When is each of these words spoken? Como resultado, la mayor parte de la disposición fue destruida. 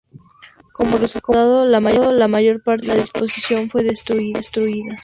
Como 0.73 0.97
resultado, 0.97 1.63
la 1.67 1.79
mayor 1.79 2.63
parte 2.63 2.87
de 2.87 2.95
la 2.95 3.01
disposición 3.03 3.69
fue 3.69 3.83
destruida. 3.83 4.95